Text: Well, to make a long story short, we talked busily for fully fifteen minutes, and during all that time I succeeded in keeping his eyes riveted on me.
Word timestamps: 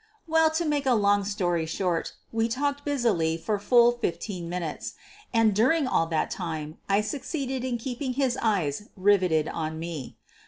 Well, 0.25 0.49
to 0.57 0.65
make 0.65 0.87
a 0.87 0.95
long 0.95 1.23
story 1.23 1.67
short, 1.67 2.13
we 2.31 2.47
talked 2.47 2.83
busily 2.83 3.37
for 3.37 3.59
fully 3.59 3.97
fifteen 4.01 4.49
minutes, 4.49 4.95
and 5.31 5.53
during 5.55 5.85
all 5.85 6.07
that 6.07 6.31
time 6.31 6.79
I 6.89 7.01
succeeded 7.01 7.63
in 7.63 7.77
keeping 7.77 8.13
his 8.13 8.35
eyes 8.41 8.89
riveted 8.97 9.47
on 9.47 9.77
me. 9.77 10.17